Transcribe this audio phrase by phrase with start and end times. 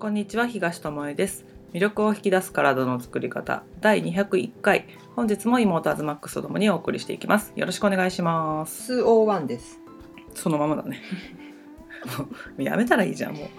[0.00, 1.44] こんにちは東智恵です。
[1.74, 4.86] 魅力を引き出す体の作り方第201回。
[5.14, 7.52] 本日も妹アズマックスとともにお送りしていきます。
[7.54, 8.94] よろしくお願いします。
[8.94, 9.78] 201です。
[10.32, 11.02] そのままだね。
[12.16, 12.26] も
[12.56, 13.50] うやめたらいいじゃんも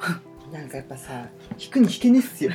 [0.52, 1.28] なんかやっぱさ
[1.60, 2.54] 引くに引けねっすよ。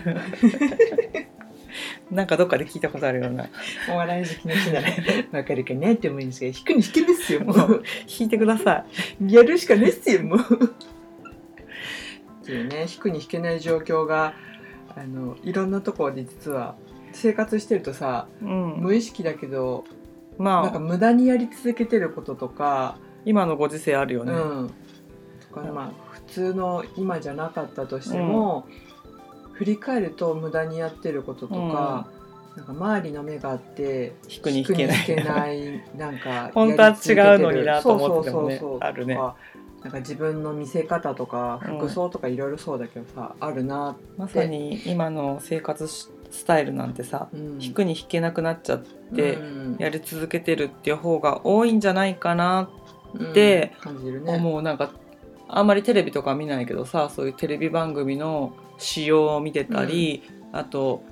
[2.11, 3.47] う なんかどっかで聞いたことあるような。
[3.89, 4.89] お笑い好きの人なら
[5.31, 7.57] わかるかなって思うんですけど引くに引けねっすよもう。
[7.57, 7.83] 弾
[8.19, 8.85] いてくださ
[9.25, 10.75] やるしかねっすよもう
[12.47, 14.35] っていうね引くに引けない状況が
[14.95, 16.77] あのいろんなところで実は
[17.13, 19.85] 生活してるとさい、うん、無意識だけど
[20.39, 20.63] まあ。
[20.65, 24.71] なんか無駄にやり続けてることとか、今のご時世あるよね、うん、
[25.41, 28.67] とかまあ普通の今じゃなかったとしても、
[29.53, 32.09] 振り返ると無駄にやってることとか、
[32.57, 35.83] なんか周りの目があって引くに引けない。
[35.97, 36.95] なんか 本当は違う
[37.39, 39.19] のになと思っててもねあるね
[39.83, 41.79] なんか自分の見せ方とかうん。
[41.79, 46.11] 服装とかいろいろそうだけどさ、あるな、まさに今の生活ス
[46.45, 48.83] タイルなんてさうん、引くに引けなくなっちゃっ
[49.15, 49.77] て、うん。
[49.79, 52.69] やり続けてるっていう方が多いんじゃないかな
[53.15, 53.33] うん。
[53.33, 54.35] で感じるね。
[54.35, 54.63] 思う。
[54.63, 54.91] なんか
[55.49, 61.03] あんまりテレビとか見ないけどさそういうテレビ番組の仕様を見てたり、あと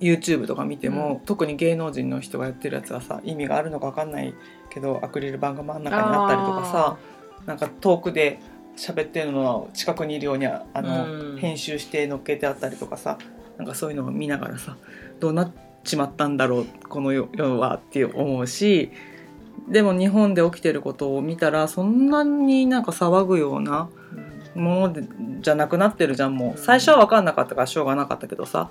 [0.00, 4.34] YouTube とか見ても、特に芸能人の人がやってるやつはさ意味があるのか分かんない
[4.70, 6.96] けどアクリル板が真ん中にあったりとかさ
[7.46, 8.38] なんか遠くで
[8.76, 11.38] 喋ってるのを近くにいるようにああの、うん。
[11.38, 13.18] 編集して載っけてあったりとかさ
[13.58, 14.76] なんかそういうのを見ながらさ
[15.20, 15.52] どうなっ
[15.84, 18.90] ちまったんだろうこの世世はって思うし
[19.68, 23.88] でも日本で起きてることを見たらそんなになんか騒ぐような
[24.54, 24.64] うん。
[24.64, 25.02] もので
[25.40, 26.48] じゃなくなってるじゃんもう。
[26.50, 28.70] んう最初は分かんなかったからしょうがなかったけどさ。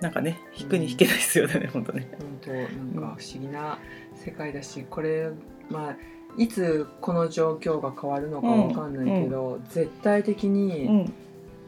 [0.00, 2.08] なんかね引くに引けないですよね、本当ね。
[2.18, 3.78] 本当なんか不思議な
[4.14, 5.30] 世界だしこれ
[5.68, 5.96] まあ
[6.36, 11.12] いつこの状況が変わるのかわかんないけど、絶対的うにん。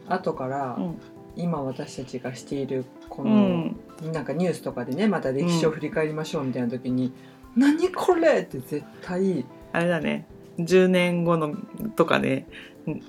[0.09, 0.99] 後からうん。
[1.35, 3.77] 今私たちがしているこうの、ん。
[4.13, 7.13] なんかニュースとかでねまた歴史を振り返りましょうみたいな時に
[7.57, 10.27] 「何これ!」って絶対あれだね。
[10.59, 11.55] 10年後の
[11.97, 12.47] とかね
[12.87, 13.01] ん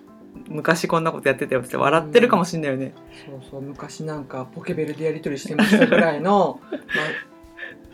[0.50, 2.94] 昔こんなことやってたよって笑ってるかもしんないよね。
[3.25, 7.06] そうそう昔なんかポケベルでやり取りしてましたぐらいの、 まあ、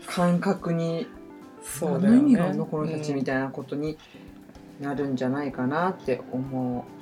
[0.06, 1.06] 感覚に
[1.62, 3.98] そうだよね何の意味があるのこの人たちみたいなことに
[4.80, 7.00] なるんじゃないかなって思う。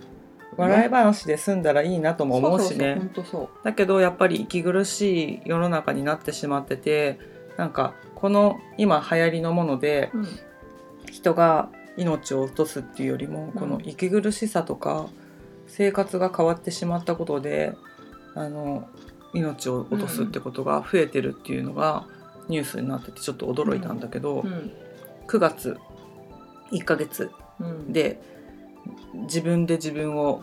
[0.57, 3.01] 笑い話で済んだらいいなとも思うしね。
[3.63, 7.21] だけどやっぱり息苦しい世の中になってしまってて
[7.57, 10.27] なんかこの今流行りのものでうん
[11.11, 15.09] 人が命を落とすっていうよりもこの息苦しさとか
[15.67, 17.75] 生活が変わってしまったことで
[18.35, 18.89] あの
[19.35, 22.07] 命を落とすってことが増えてるっていうのが
[22.49, 24.73] ニュースになっててちょっと驚いたんだけど、うん。
[25.27, 25.77] 9月
[26.73, 28.21] 1ヶ月うん、で
[29.15, 30.43] 自分で自分を、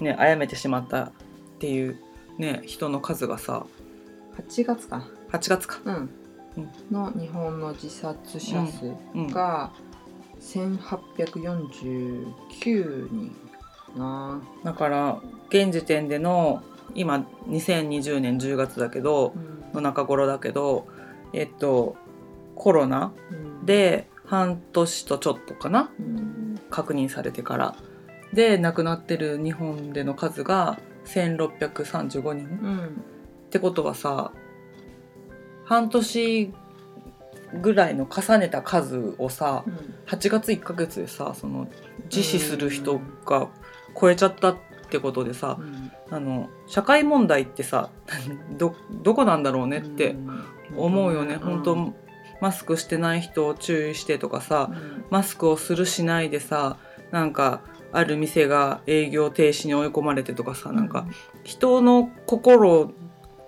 [0.00, 1.12] ね、殺めてしまったっ
[1.60, 2.00] ていう、
[2.38, 3.66] ね、人の数がさ
[4.36, 6.10] 8月か、8月か、うん。
[6.56, 6.70] うん。
[6.90, 9.70] の日本の自殺者数うん、が
[10.40, 13.36] 1849人か
[13.98, 14.42] な。
[14.64, 16.64] だから現時点での
[16.94, 19.32] 今2020年10月だけど
[19.72, 20.86] の中頃だけど
[21.34, 21.96] えっと
[22.54, 26.60] コロナうん、で半年とちょっとかなうん。
[26.70, 27.76] 確認されてから。
[28.32, 32.48] で亡くなってる日本での数が1635人。
[32.62, 32.86] うん。
[32.86, 32.88] っ
[33.50, 34.32] てことはさ
[35.64, 36.52] 半年
[37.60, 39.74] ぐらいの重ねた数をさうん。
[40.06, 41.68] 8月1ヶ月でさその
[42.04, 43.48] 自死する人が
[44.00, 44.56] 超えちゃったっ
[44.94, 45.90] てことでさうん。
[46.10, 47.90] あの社会問題ってさ
[48.56, 50.14] どどこなんだろうねって
[50.76, 51.94] 思うよね、本当
[52.40, 55.04] マスクしてない人を注意してとかさうん。
[55.10, 56.76] マスクをするしないでさ
[57.10, 57.60] なんか
[57.92, 61.06] ある店が営業停止に追い込まれてとかさなんか
[61.42, 62.92] 人の心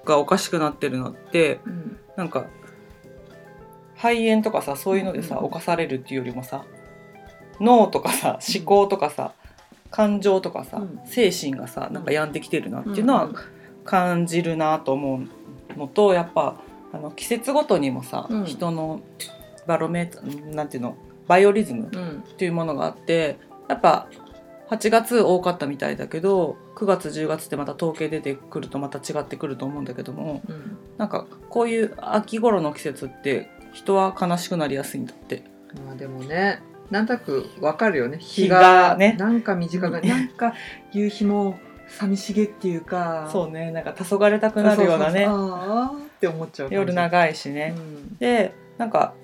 [0.05, 1.99] がおかしくなってるのってうん。
[2.17, 2.47] なんか
[3.97, 5.47] 肺炎とかさそういうのでさうん。
[5.47, 6.65] 侵されるっていうよりもさ
[7.61, 9.33] 脳とかさ思考とかさ
[9.91, 11.00] 感情とかさうん。
[11.06, 13.34] 精神がさなんか病んできてるなっていうのはうん
[13.84, 15.21] 感じるなと思
[15.74, 16.60] うのとやっぱ
[16.92, 18.44] あの季節ごとにもさ、うん。
[18.44, 19.00] 人の
[19.66, 20.97] バロメーターなんていうの
[21.28, 22.24] バイオリズムうん。
[22.28, 23.38] っていうものがあって
[23.68, 24.09] やっぱ
[24.71, 30.77] 8月多かったみたいだけど9月10月ってまた統計出てくるとまた違ってくると思うんだけどもうん。
[30.98, 35.44] なんかこういう秋頃の季節って人は悲しくなりやすいんだって。
[35.86, 36.60] まあでもね
[36.91, 38.18] なんとなくわかるよね。
[38.18, 38.60] 日日が
[38.91, 39.16] がね。
[39.18, 40.54] なんか短くなんか
[40.92, 43.28] 夕日も寂しげっていうか。
[43.33, 43.71] そうね。
[43.72, 45.27] なんか黄昏たくなるようなね。
[45.27, 47.74] あーって思っちゃう夜長いしね。
[47.77, 48.16] うん。
[48.18, 49.15] でなんか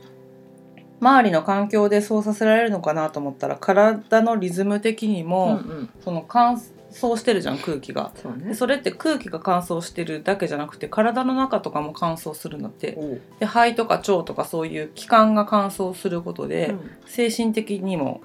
[1.01, 5.91] 周りの環境でそうさせられるのかなと思ったら体のリズム的にうんも、うん。
[6.05, 6.61] その感
[6.93, 8.13] 燥してるじゃん空気が。
[8.15, 8.51] そうね。
[8.51, 12.99] でそれって空気が乾燥してるだけじゃなくて体の中とかも乾燥するんだって。
[13.41, 16.91] で肺とか腸とかそういう器官が乾燥することで、うん。
[17.07, 18.21] 精神的にも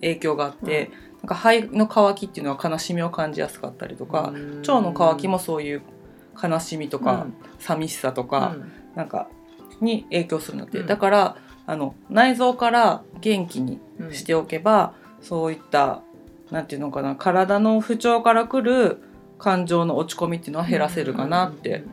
[0.00, 0.90] 影響があって、
[1.22, 4.58] なんか肺の渇きっていうのは悲しみを感じやすかったりとか、うん。
[4.60, 5.82] 腸の渇きもそういう
[6.40, 7.34] 悲しみとか、うん。
[7.58, 8.72] 寂しさとか、うん。
[8.94, 9.28] なんか
[9.80, 10.86] に影響するんだって、うん。
[10.86, 11.36] だから
[11.66, 16.02] あの内臓から元気にうんしておけば、そういった
[16.50, 18.98] なんていうのかな体の不調からくる
[19.38, 21.84] 感情の落ち込みっていうのは減らせるかなって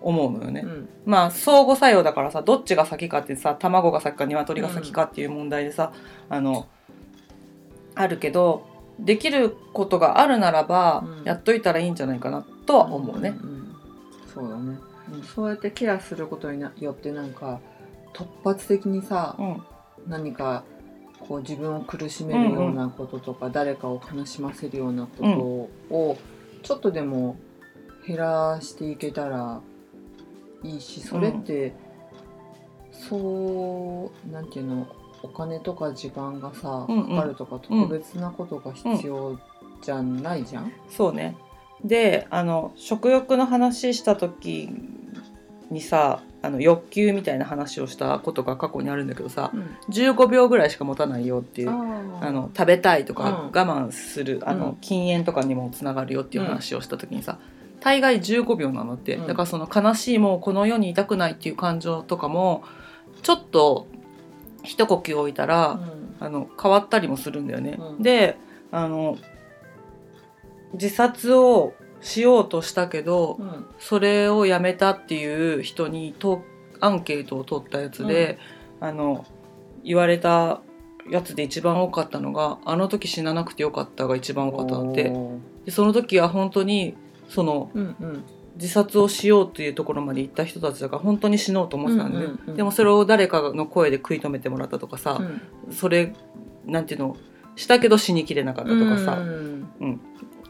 [0.00, 0.62] 思うのよね。
[0.64, 0.88] うん。
[1.04, 5.92] まあ相互作用だからさどっちが先かってさ卵が先か鶏が先かっていう問題でさ、
[6.28, 6.66] あの
[7.94, 8.66] あるけど
[8.98, 11.24] できることがあるならば、うん。
[11.24, 13.30] やっといたらいいんじゃないかなとは思うね。
[13.30, 13.76] んん。
[14.32, 14.78] そうだね。
[15.12, 15.22] うん。
[15.22, 17.60] そうやってケアすることによってなんか
[18.12, 19.62] 突発的にさうん。
[20.06, 20.64] 何か
[21.28, 25.22] こう自分を苦しめるようなこととか、誰かを悲しませるようなこ
[25.90, 26.18] とを
[26.62, 27.36] ちょっとでも
[28.06, 29.60] 減らしていけたら
[30.62, 31.74] いいしそれって、
[32.92, 34.86] そうなんていうの
[35.22, 37.08] お金とか時間がさうんうん。
[37.16, 39.38] かかるとか特別なことが必要
[39.82, 40.72] じゃないじゃん。
[40.88, 41.36] そうね。
[41.82, 44.70] であの食欲の話した時
[45.70, 49.76] にさあの欲求みたいな話をしたことが過去にあるんだけどさうん。
[49.88, 53.34] 15秒ぐらいしか持たないよっていうああの食べたいとかうん。
[53.46, 54.76] 我慢する、あのうん。
[54.76, 57.38] 禁煙とかにもつながるよっていう話をした時にさ、
[57.80, 59.26] 大概15秒なのって、うん。
[59.26, 62.62] だからその悲しいもうこの世にいたくないっていう感情とかも
[63.22, 63.86] ちょっと
[64.62, 65.80] 一呼吸置いたら、
[66.20, 67.78] あの変わったりもするんだよね。
[67.78, 68.02] うん。
[68.02, 68.36] で
[68.70, 69.16] あの
[70.74, 71.72] 自殺を
[72.04, 73.66] しようとしたけど、うん。
[73.80, 76.42] それをやめたっていう人にと
[76.80, 78.38] アンケートを取ったやつで、
[78.80, 79.24] あの
[79.82, 80.60] 言われた
[81.10, 85.12] やつで一番多かったのが「あの時死ななくてよかった」が一番多かったって。
[85.64, 86.94] でその時は本当に
[87.28, 88.24] そのうんうん。
[88.56, 95.18] 自殺をしようっていうところまで行った人たちだから本当に死のうと思ってたんで、うんうんうんでもそれを誰かの声で食い止めてもらったとかさ、
[95.68, 95.72] うん。
[95.72, 96.12] それ
[96.64, 97.16] なんていうの
[97.56, 100.00] したけど死にきれなかったとかさ、うん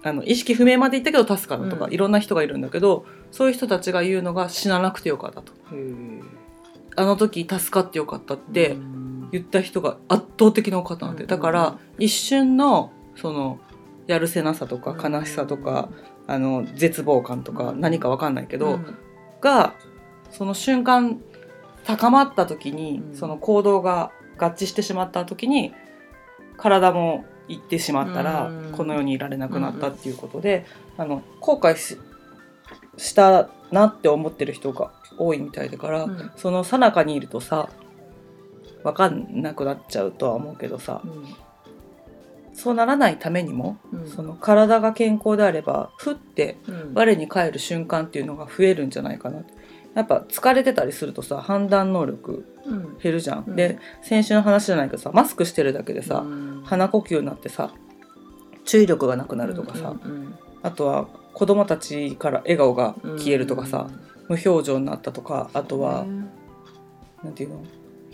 [0.05, 1.93] あの意識不明まで行ったけど助かったとか、うん。
[1.95, 5.53] いろんな人がいるんだけどそういう人たちが言うのが死ななくてよかったと。
[6.97, 9.31] あの時助かってよかったってうん。
[9.33, 11.29] 言った人が圧倒的な多かったので、うん。
[11.29, 13.59] だから一瞬のその
[14.07, 15.13] やるせなさとかうん。
[15.13, 15.89] 悲しさとか、
[16.27, 17.81] あの絶望感とかうん。
[17.81, 18.97] 何かわかんないけど、うん。
[19.41, 19.75] が
[20.31, 21.19] その瞬間
[21.85, 23.17] 高まった時に、うん。
[23.17, 25.73] その行動が合致してしまった時に
[26.59, 28.73] 体も行ってしまったら、うん。
[28.73, 31.99] この世にいられなくなったっていうことで、あの後悔し
[32.97, 36.31] したなって思ってる人が多いみたいだから、うん。
[36.37, 37.69] その最中にいるとさ
[38.83, 41.03] 分かんなくなっちゃうとは思うけどさ
[42.53, 44.09] そうならないためにも、うん。
[44.09, 46.93] その体が健康であればふってうん。
[46.95, 49.45] 我に返る瞬間っていうのが増えるんじゃないかな
[49.95, 52.99] やっぱ疲れてたりするとさ判断能力うん。
[52.99, 53.57] 減るじゃん、うん。
[53.57, 56.63] で先週の話じゃないけどさマスクしてるだけでさ、うん。
[56.65, 57.73] 鼻呼吸になってさ
[58.65, 63.91] 注意力がなくなるとかさ、うんうんあとは子供たちから笑顔が消えるとかさ、
[64.29, 66.31] 無表情になったとかあとは、うん
[67.23, 67.63] なんていうの？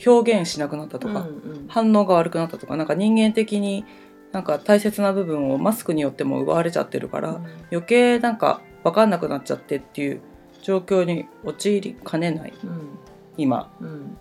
[0.05, 1.31] 表現しなくなったとか、うんう
[1.61, 1.69] ん。
[1.69, 3.85] 反応が悪くなったとかなんか人間的に
[4.33, 10.21] なんか大切な部分をマスクによっても奪われちゃってるから、余計なんか分かんなくなっちゃってっていう
[10.63, 12.53] 状況に陥りかねない。
[12.65, 12.99] うん。
[13.37, 13.73] 今。
[13.81, 14.17] うん。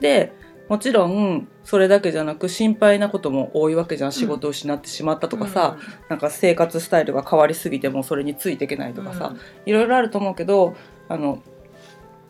[0.00, 0.32] で
[0.68, 4.12] もちろんそれだけじゃなく心配なことも多いわけじゃん。
[4.12, 5.76] 仕事を失ってしまったとかさ、
[6.08, 9.34] なんか生活スタイルが変わりすぎてもそれについていけないとかさ、
[9.66, 10.76] いろいろあると思うけど
[11.08, 11.42] あの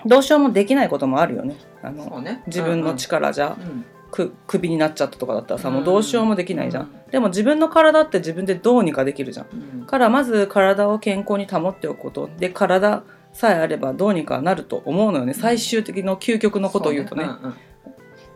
[0.06, 1.56] どうしようもできないこともあるよね。
[1.82, 2.42] あのね。
[2.46, 3.84] 自分の力じゃ、うん。
[4.10, 5.74] くクビになっちゃったとかだったらさ、うん。
[5.74, 7.10] もうどうしようもできないじゃん、うん。
[7.10, 9.46] でも自分の体って自分でどうにかできるじゃん。
[9.80, 9.86] うん。
[9.86, 12.30] からまず体を健康に保っておくこと。
[12.38, 13.02] で体
[13.40, 15.32] さえあればどうにかなると思うのよね。
[15.32, 17.26] 最終的の究極のことを言うとね。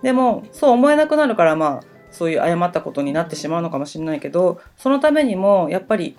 [0.01, 6.17] でもそう思えなくなるからまあそういう誤ったことになってしまうのかもしれないけどそのためにもやっぱり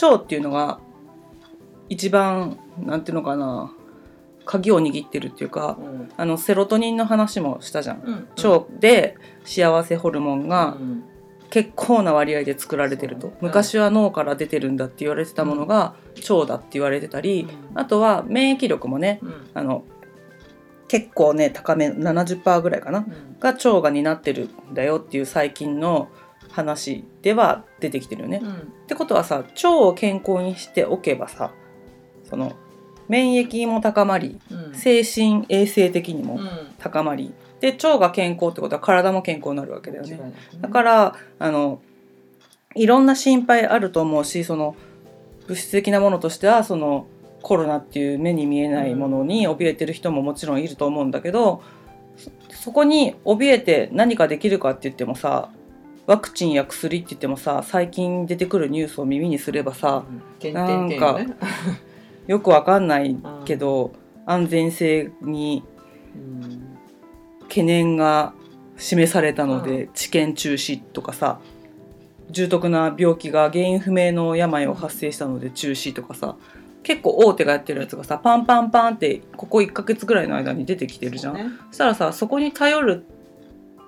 [0.00, 0.78] 腸っていうのが
[1.88, 3.72] 一番なんていうのかな
[4.44, 6.08] 鍵を握ってるっていうかうん。
[6.16, 8.02] あのセロトニンの話もしたじゃん。
[8.04, 11.04] うん腸で幸せホルモンがうん
[11.50, 19.50] 結構な割合で作られてると、昔は脳から出てるんだって言われてたものが腸だって言われてたり、あとは免疫力もねうん。
[19.54, 19.84] あの
[20.88, 23.38] 結構ね高め70%ぐらいかなうん。
[23.40, 26.08] が腸が担ってるんだよっていう最近の
[26.50, 28.40] 話では出てきてるよね。
[28.42, 28.52] うん。
[28.52, 31.52] ってことはさ腸を健康にしておけばさ
[32.28, 32.52] その
[33.08, 34.74] 免疫も高まりうん。
[34.74, 36.48] 精神衛生的にもうん。
[36.78, 40.10] 高まりで腸が健康ってことは体も健康になるわけだよね。
[40.10, 41.80] 間違いないだからあの
[42.74, 44.76] いろんな心配あると思うしその
[45.46, 47.06] 物質的なものとしてはその
[47.42, 51.62] コロナっていう目に見えないものに怯えてる人ももちろんいると思うんだけど
[52.16, 55.50] そそこに怯えて何かできるかって言ってもさ
[56.06, 60.04] ワクチンや薬って言ってもさ最近出てくるニュースを耳にすればさ
[60.38, 61.36] 点々点よね。
[62.26, 63.92] よくわかんないけど
[64.26, 65.64] 安全性に
[66.14, 66.69] うん
[67.50, 68.32] 懸念が
[68.78, 71.40] 示されたのうで治験中止とかさ
[72.30, 76.36] 重篤な病気が原因不明の病を発生したので中止とかさ
[76.82, 81.34] 結構大手がやってるやつがさパンパンパンってここ1ヶ月ぐらいの間に出てきてるじゃん。
[81.34, 83.04] ねそしたらさそこに頼る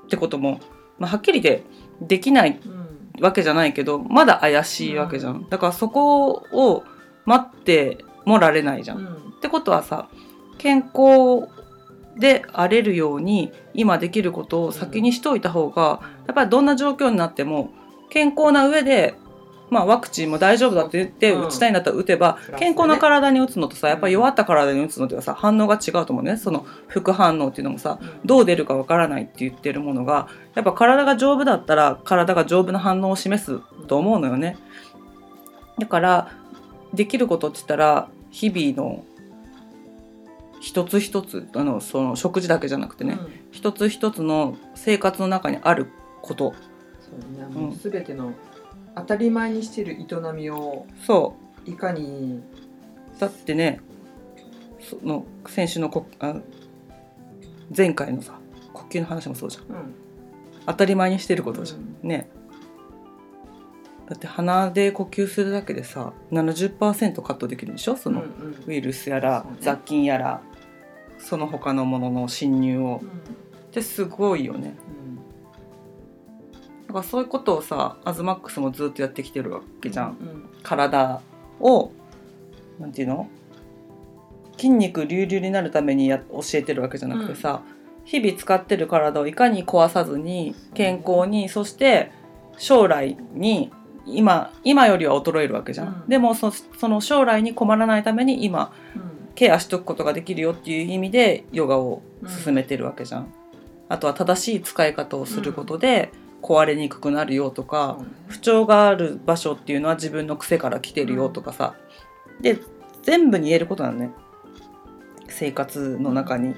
[0.05, 0.61] ってことも、
[0.99, 1.63] まあ、はっきりで
[2.03, 2.83] できないうん
[3.21, 5.49] わけじゃないけどまだ怪しいわけじゃん。
[5.49, 6.85] だからそこを
[7.25, 8.99] 待ってもられないじゃん。
[8.99, 10.09] うんってことはさ
[10.59, 11.49] 健康
[12.19, 17.71] で荒れるように今できることを先にしといた方がやっぱりどんな状況になっても
[18.11, 19.15] 健康な上で、
[19.71, 21.47] まあ、ワクチンも大丈夫だって言ってうん。
[21.47, 26.37] 打ちたいんだったら打てば、健康な体に打つのとさやっぱり弱った体に打つのではさ反応が違うと思うね。
[26.37, 34.59] その副反応っていうのもさどう出るかわからないって言ってるものがやっぱ体が丈夫だったら体が丈夫な反応を示すと思うのよね。
[35.79, 36.31] だから
[36.93, 39.05] できることって言ったら日々の
[40.63, 43.31] 一つ一つあのその食事だけじゃなくてね、うん。
[43.51, 45.89] 一つ一つの生活の中にある
[46.23, 46.55] こと。
[47.01, 48.33] そうねもう全ての
[48.95, 51.35] 当たり前にしてる営みをそ
[51.67, 52.41] いかに
[53.17, 53.81] うだってね
[54.81, 56.37] その先週のこあ
[57.77, 58.39] 前回のさ
[58.73, 59.65] 呼吸の話もそうじゃん。
[59.65, 59.95] うん。
[60.65, 62.09] 当たり前にしてることじゃん、うん。
[62.09, 62.31] ね
[64.13, 67.97] だって鼻で呼吸するだけでさ70%カットできるでしょ？
[67.97, 68.65] そのうんうん。
[68.67, 69.59] ウイルスやら、そうね。
[69.63, 70.43] 雑菌やら
[71.19, 73.01] その他のものの侵入を。
[73.03, 73.09] うん。
[73.09, 73.11] っ
[73.73, 74.75] てすごいよね。
[76.83, 76.87] うん。
[76.89, 81.23] だからそういうことをさアズマックスもずっとやってきてるわけじゃん、うん体
[81.59, 81.91] を
[82.79, 83.31] なんていうの？
[84.59, 87.63] 筋肉隆々になるためにや教えてるわけじゃなくてさ、
[88.05, 92.13] 日々使ってる体をいかに壊さずに健康にそして
[92.59, 93.73] 将来に
[94.07, 96.09] 今今よりは衰えるわけじゃん、うん。
[96.09, 99.13] でもそその将来に困らないために今うん。
[99.35, 102.03] ケアしとくことができるよっていう意味でヨガを
[102.45, 103.33] 進めてるわけじゃん、
[103.89, 111.77] あとは正しい使い方をすることで壊れにくくなるよとか、不調がある場所っていうのは自分の癖から来てるよとかさ、
[112.43, 112.59] で
[113.03, 114.11] 全部に言えることなのね。
[115.29, 116.55] 生活の中に。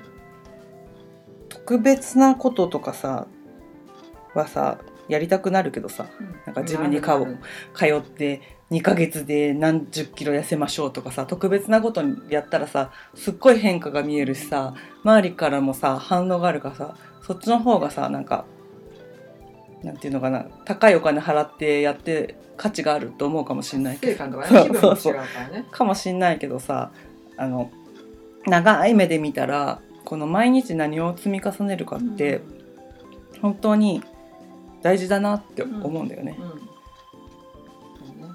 [1.49, 3.29] 特別なこととかさ
[4.35, 6.27] はさやりたくなるけどさうん。
[6.47, 7.39] なんか自分に顔なる
[7.75, 18.47] 通って2ヶ月で何十キロ痩せましょうとかさ特別なことやったらさすっごい変化が見えるしさ周りからもさ反応があるからさそっちの方がさなんか
[19.83, 24.25] なんていうのかな高いお金払ってやって価値があると思うかもしれないけど。
[25.53, 26.91] ねかもしんないけどさ
[27.37, 27.71] あの
[28.47, 32.43] 長い目で見たらこの毎日何を積み重ねるかって
[33.41, 34.03] 本当に
[34.85, 36.39] 大事だなって思うんだよね。
[36.39, 36.49] うん。
[36.49, 36.59] そう
[38.21, 38.35] ね。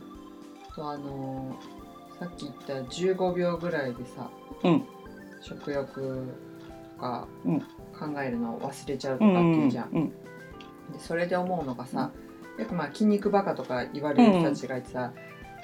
[0.75, 1.79] そうあのー
[2.19, 4.29] さっき言った15秒ぐらいでさ、
[4.63, 4.83] うん。
[5.41, 6.27] 食欲
[6.95, 7.59] とかうん。
[7.59, 7.65] 考
[8.21, 12.11] えるのを忘れちゃうとうんかっていうじゃん、うんでそれで思うのがさ、
[12.57, 15.13] よくまあ筋肉バカとか言われる人たちがいてさ、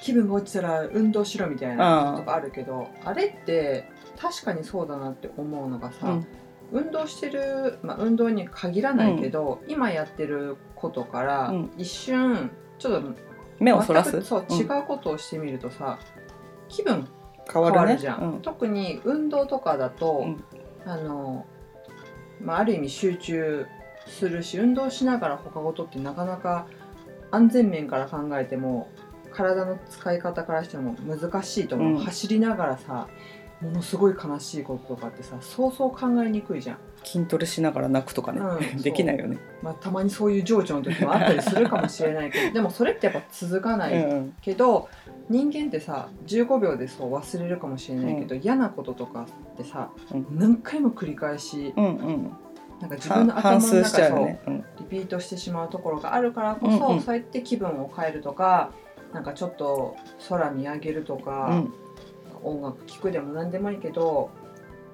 [0.00, 6.26] 気分が落ちたら運動しろみたいなとかあるけど、あれって確かにそうだなって思うのがさ、うん。
[6.72, 11.70] 運動してる、まあ、運動に限らないけど、今やってることからうん。
[11.76, 13.14] 一瞬ちょっと
[13.58, 14.22] 目をそらす？
[14.22, 14.58] そう、うん。
[14.58, 15.98] 違うことをしてみるとさ
[16.68, 17.06] 気分
[17.52, 18.42] 変わるじゃん、うん。
[18.42, 20.90] 特に運動とかだと、うん。
[20.90, 21.46] あの、
[22.40, 23.66] まあ、ある意味集中
[24.06, 26.66] するし運動しながら他事ってなかなか
[27.30, 28.88] 安全面から考えても
[29.32, 32.04] 体の使い方からしても難しいと思う、うん。
[32.04, 33.08] 走りながらさ
[33.60, 39.38] ものすごい悲しいこととかってさそうそう考えにくいじゃん、筋トレしながら泣くとかね、うん できないよね。
[39.62, 44.88] まあ、たまにそういう情緒の時もあったりするかもしれないけど でもそれってやっぱ続かないうんけど
[45.28, 50.26] 人間ってさ15秒でそう忘れるかもしれないけど、嫌なこととかってさうん。
[50.32, 52.32] 何回も繰り返しうんうん。
[52.80, 54.40] なんか自分の反頭の中数しちゃうそうよね。
[54.46, 54.64] うん。
[54.78, 57.00] リピートしてしまうところがあるからこそ、うんうん。
[57.00, 58.70] そうやって気分を変えるとか
[59.12, 59.96] なんかちょっと
[60.28, 61.72] 空見上げるとか、うん。
[62.42, 64.30] 音楽聴くでも何でもいいけど、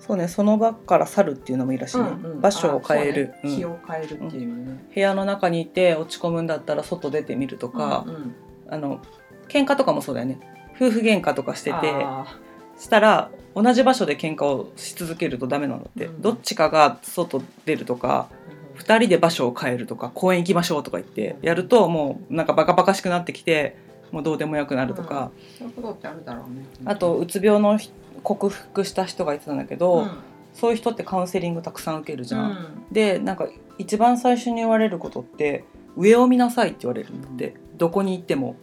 [0.04, 2.40] そうねその場から去るっていうのもいいらしいね、うんうん。
[2.40, 3.56] 場所を変える、ね。
[3.56, 4.84] 気を変えるっていうね。
[4.92, 8.34] 部屋の中にいて落ち込むんだったら外出てみるとか、うんうん。
[8.68, 9.00] あの
[9.48, 10.40] 喧嘩とかもそうだよね。
[10.74, 12.36] 夫婦喧嘩とかしててあ
[12.76, 16.20] したら同じ場所で喧嘩をし続けるとダメなんだって、うん。
[16.20, 23.76] どっちかが外出るとかーなるほ2人で場所を変えるとか公園行きましょうとか言ってやるともうなんかバカバカしくなってきて
[24.10, 26.66] もうどうでもよくなるとか、そういうことってあるだろうね。
[26.84, 27.90] あとうつ病のひ
[28.22, 30.10] 克服した人が言ってたんだけど、うん。
[30.52, 32.50] そういう人ってカウンセリングたくさん受けるじゃん。
[32.50, 32.92] うん。
[32.92, 35.64] でなんか一番最初に言われることって
[35.96, 37.54] 上を見なさいって言われるんだって。
[37.76, 38.56] どこに行っても。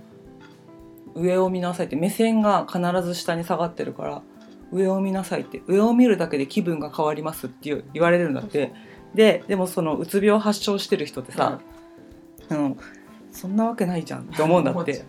[1.15, 1.95] 上を見なさいって。
[1.95, 4.21] 目線が必ず下に下がってるから
[4.71, 5.61] 上を見なさいって。
[5.67, 8.71] 上を見るだけで気分が変わりますっていう言われるんだって。
[9.13, 11.59] ででもそのうつ病発症してる人ってさ、
[12.49, 12.77] うん、
[13.31, 15.03] そんなわけないじゃんって思うんだって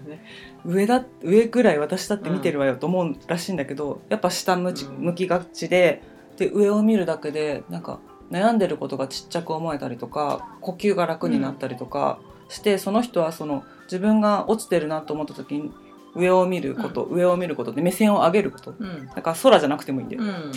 [0.64, 4.74] 上だ上ぐらい私だって見てるわよと思うらしいんだけど、やっぱ下向
[5.14, 6.02] きがちで
[6.36, 8.00] で上を見るだけでなんか
[8.30, 15.72] 悩んでることがちっちゃく思えたりとか呼吸が楽になったりとかして、その人はその自分が落ちてるなと思った時に
[16.14, 18.74] 上を見ること、上を見ることで目線を上げること。
[18.78, 19.06] うん。
[19.06, 20.52] だから空じゃなくてもいいんだよ、うん。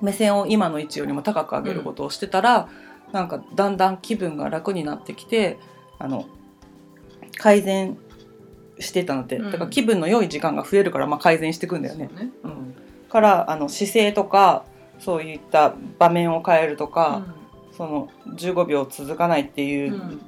[0.00, 2.68] 目線を今の位置よりも高く上げることをしてたら、
[3.12, 5.58] なんかだんだん気分が楽になってきて
[5.98, 6.26] あの
[7.38, 7.96] 改善
[8.80, 9.50] してたので、うん。
[9.50, 12.08] だから気分の良い時間が増えるから、まあ、改善していくんだよね。
[12.12, 12.30] そうね。
[12.44, 12.74] うん。
[13.08, 14.64] からあの姿勢とか
[14.98, 17.24] そういった場面を変えるとか、
[17.76, 20.20] その15秒続かないってういうん。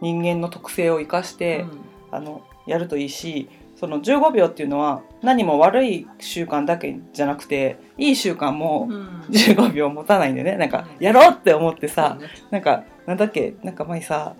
[0.00, 1.66] 人間の特性を生かして、
[2.10, 9.08] あのやるといいしその15秒っていうのは何も悪い習慣だけじゃなくていい習慣もうん。
[9.30, 10.56] 15秒持たないんだよね。
[10.56, 12.18] なんかやろうって思ってさ、
[12.50, 13.54] なんかなんだっけ？
[13.62, 14.34] なんか前さ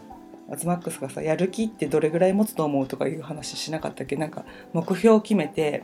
[0.50, 4.16] アズマックスがさやる気ってどれぐらい持つと思うとかいう話しなかったっけ？
[4.16, 5.82] なんか目標を決めて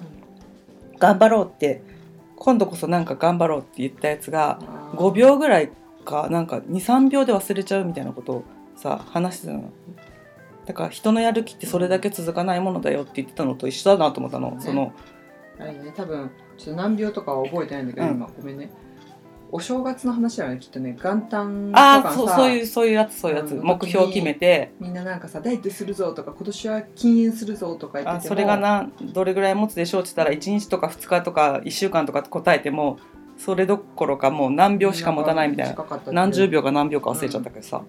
[0.99, 1.82] 頑張ろうって
[2.37, 4.58] 今度こそなんか頑張ろうって言ったやつが
[4.94, 5.70] 5秒ぐらい
[6.04, 8.44] かなんか23秒で忘れちゃうみたいなことを
[8.76, 9.73] さ話してたの。
[10.66, 14.56] だから人のやる気ってそれだけ続かないものだよって言ってたのと一緒だなと思ったの、ね。
[14.58, 14.92] その
[15.61, 18.14] あれね多分ちょっと何秒とかは覚えてないんだけど、うん。
[18.16, 18.70] 今ごめんね
[19.53, 20.97] お正月の話だよねきっとね。
[21.03, 24.73] 元旦とかああさそうそういうそういうやつそういうやつ、うん目標を決めて。
[24.81, 32.99] みんななんかさダイエットするぞとか今年は禁煙するぞとか言っててもあそれがなどれぐらい持つでしょうって言ったら1日とか2日とか1週間とか答えても
[33.38, 35.73] それどころかもう何秒しか持たないみたいな。
[35.73, 37.83] ったって何十秒か何秒か忘れちゃったけどさ、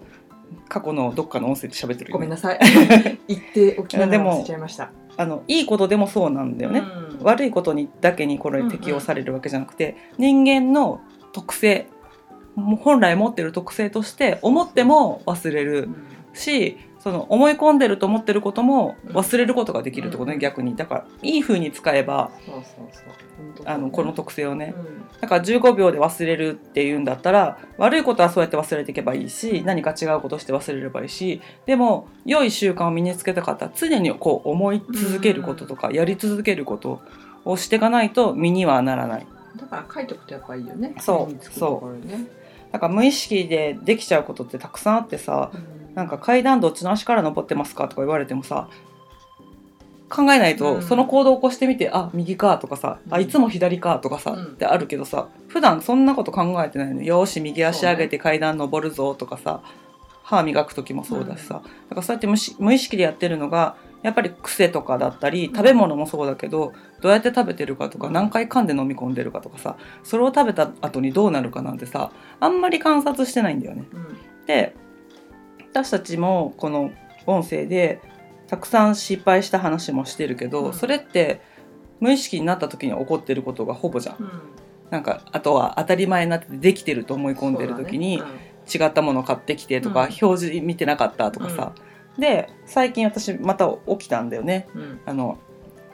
[0.68, 2.58] 過去のどっかの音声で喋ってるよ、ね、ごめんなさい。
[3.28, 4.90] 言っておきながらでも忘れちゃいました。
[5.16, 7.24] あのいいことでもそうなんだよね、うん。
[7.24, 11.00] 悪いことにだけにこれ適用されるわけじゃなくて、人間の
[11.32, 11.88] 特性
[12.56, 15.88] 本来持ってる特性として思っても忘れる。
[16.34, 20.40] しその思い込んでると思ってることも忘れることができるってことね、うん。
[20.40, 20.76] 逆に。
[20.76, 22.30] だからいい風に使えば
[23.64, 24.74] あのこの特性をね。
[24.76, 25.20] うん。
[25.20, 37.00] だから15秒で忘れるっていうんだったら悪いことはそうやって忘れていけばいいし何か違うことして忘れればいいしでも良い習慣を身につけたかったら常にこう思い続けることとかやり続けること
[37.44, 39.26] をしていかないと身にはならない
[39.58, 40.94] だから書いとくとやっぱいいよね。
[41.00, 42.26] そう目につくところにね
[42.72, 45.56] だから無意識でできちゃうことってたくさんあってさう
[45.92, 45.94] ん。
[45.94, 48.68] なんか階段どっちの足から登ってますかとか言われてもさ
[50.08, 50.82] 考えないとうん。
[50.82, 53.22] その行動を起こしてみて、あ右かとかさ、あうん。
[53.22, 54.44] いつも左かとかさ、うん。
[54.44, 59.62] ってあるけどさ普段そんなこと考えてないのよーし右足上げて階段登るぞとかさ
[60.22, 61.66] 歯磨く時もそうだしさ、だか
[61.96, 62.26] らそうやって
[62.58, 73.88] 無意識でやってるのがやっぱり癖とかだったり食べ物もそうだけどどうやって食べてるかとかうん何回噛んで飲み込んでるかとかさそれを食べた後にどうなるかなんてさあんまり観察してないんだよね。
[73.92, 74.18] うん。
[74.46, 74.74] で
[75.70, 76.90] 私たちもこの
[77.26, 78.00] 音声で
[78.46, 80.72] たくさん失敗した話もしてるけど、うん。
[80.72, 81.40] それって
[82.00, 84.16] 無意識になった時に起こってることがほぼじゃん。
[84.18, 84.30] うん。
[84.90, 88.22] なんかあとは当たり前になっててできてると思い込んでる時に、
[88.72, 90.16] 違ったもの買ってきてとか、うん。
[90.22, 91.72] 表示見てなかったとかさ、
[92.18, 94.68] で最近私また起きたんだよね。
[94.74, 94.80] うん。
[94.82, 95.38] うんあの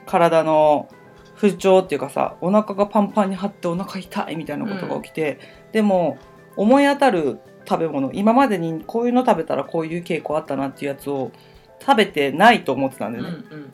[0.06, 0.88] 体の
[1.34, 5.38] 不調っていうかさお腹がパンパンに張ってお腹痛いみたいなことが起きて、
[5.72, 6.18] でも
[6.56, 11.32] 思い当たる食べ物今までにこういうの食べたらこういう傾向あったなっていうやつを
[11.80, 13.72] 食べてないと思ってたんだよね、うん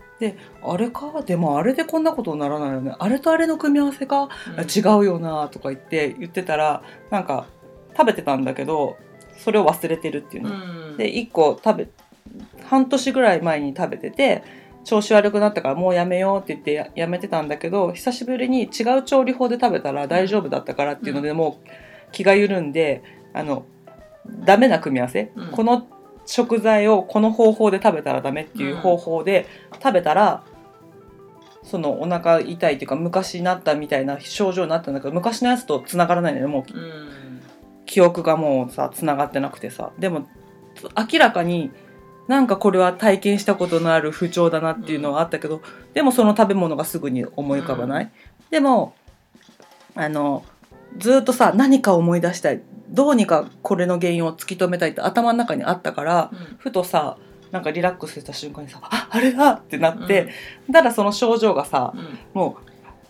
[0.63, 1.23] あれか？
[1.27, 2.95] でもあれでこんなことにならないよね。
[2.99, 4.29] あれとあれの組み合わせか、うん。
[4.61, 7.47] あ違うよなとか言って言ってたらなんか
[7.97, 8.97] 食べてたんだけど
[9.37, 10.57] それを忘れてるっていううね、
[10.95, 10.97] ん。
[10.97, 11.89] で1個食べ
[12.65, 14.43] 半年ぐらい前に食べてて
[14.85, 21.69] 調子悪くなったからもうやめようって言ってややめてたんだけど久しぶりに違う調理法で食べたら大丈夫だったからっていうので、もう
[22.13, 23.03] 気が緩んで
[23.35, 23.65] あの
[24.45, 25.47] ダメな組み合わせ、うん。
[25.49, 25.87] この
[26.27, 29.47] 食材をこの方法で食べたらダメっていう方法で
[29.83, 30.45] 食べたら、
[31.63, 36.73] そのお腹痛いっていうか昔になったみたいな症状になったんだけど昔のやつとつながらないのよもう。
[36.73, 37.11] うん。
[37.87, 39.93] 記憶がもうさつながってなくてさ。
[39.99, 40.29] でも
[41.13, 41.71] 明らかに
[42.31, 45.63] なんかこれは体験したことのある不調だなっていうのはあったけど、
[45.95, 48.11] でもその食べ物がすぐに思い浮かばない、
[48.51, 48.95] でも
[49.97, 50.45] あの
[50.97, 52.63] ずっとさ何か思い出したい。
[52.89, 56.57] どうにかこれの原因を突き止めたいって頭の中にあったからうん。
[56.59, 57.19] ふとさ
[57.51, 60.29] なんかリラックスした瞬間にさ「ああれだ!」ってなって、
[60.71, 62.19] だからその症状がさうん。
[62.33, 62.59] も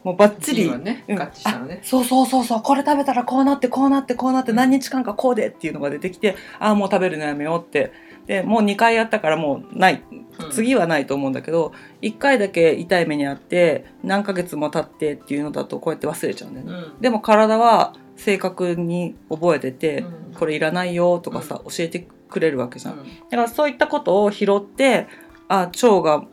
[0.03, 1.19] うもうバッチリねうん。
[1.67, 1.81] ね。
[1.83, 4.57] そうそうそうそうこれ食べたらこうなってこうなってこうなってうん。
[4.57, 7.93] 何日間かこうでっていうのが出てきて、ああもう食べるのやめようって
[8.31, 10.05] でもう2回やったからもうない。
[10.39, 10.51] うん。
[10.53, 16.73] 次はないと思うんだけど1回だけ痛い目にあって何ヶ月も経ってっていうのだとこうやって忘れちゃうんだよね。
[16.73, 17.01] うん。
[17.01, 20.35] でも体は正確に覚えてて、うん。
[20.35, 22.99] これいらないよとかさ、教えてくれるわけじゃん。
[23.01, 23.05] うん。
[23.05, 25.09] だからそういったことを拾って
[25.49, 26.25] あ腸が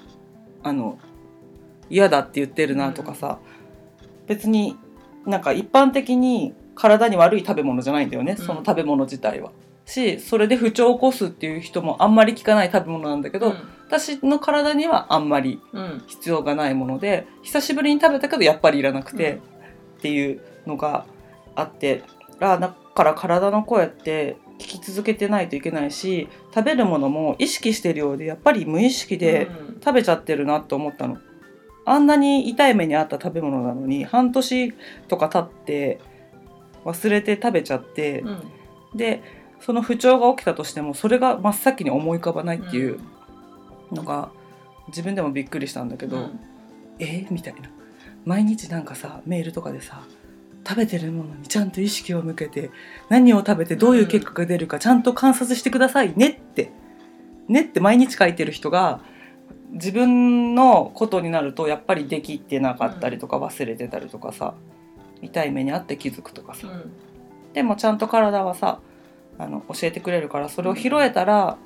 [0.62, 0.99] あの
[1.89, 3.39] 嫌だって言ってるなとかさ、
[4.27, 4.77] 別に
[5.25, 8.45] なんか一般的に体に悪い食べ物じゃないんだよね、うん。
[8.45, 9.51] その食べ物自体は。
[9.88, 13.56] しそれで不調を起こすっていう人もあんまり効かない食べ物なんだけど、
[13.88, 15.82] 私の体にはあんまりうん。
[15.82, 19.38] うん必要がないもので久しぶりに食べたけどやっぱりいらなくて、うん。
[19.38, 19.41] っ
[20.02, 21.06] ていうのが
[21.56, 22.04] あって
[22.39, 29.80] あだから体の声って聞き続けてないといけないし食べるものも意識してるようでやっぱり無意識でうん。
[29.80, 31.17] 食べちゃってるなと思ったの。
[31.86, 34.73] あんなに痛い目にあった食べ物なのに半年
[35.08, 36.00] とか経って
[36.84, 38.52] 忘れて食べちゃって、うん。
[38.97, 39.21] で
[39.60, 43.00] その不調が起きたとしてもそれが真っ先に思い浮かばないっていう
[43.91, 44.30] のが
[44.88, 46.39] 自分でもびっくりしたんだけど、うん。
[47.00, 47.28] え？
[47.30, 47.70] みたいな。
[48.26, 50.02] 毎日なんかさメールとかでさ
[50.67, 52.72] 食べてるものにちゃんと意識を向けて
[53.10, 56.72] 何を食べてどういう結果が出るかちゃんと観察してくださいねって。
[57.48, 59.00] ねって毎日書いてる人が
[59.72, 64.54] 自分のことになるとやっぱりできてなかったりとか忘れてたりとかさ
[65.22, 66.67] 痛い目にあって気づくとかさ。
[66.67, 66.91] うん。
[67.54, 68.80] でもちゃんと体はさ
[69.38, 71.58] あの教えてくれるからそれを拾えたら